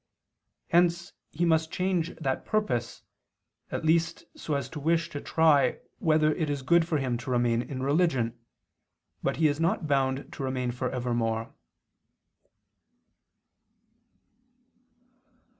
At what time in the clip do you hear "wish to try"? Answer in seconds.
4.79-5.77